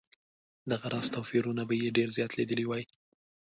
دغه 0.71 0.85
راز 0.93 1.07
توپیرونه 1.15 1.63
به 1.69 1.73
یې 1.81 1.95
ډېر 1.97 2.09
زیات 2.17 2.31
لیدلي 2.39 2.65
وای. 2.67 2.83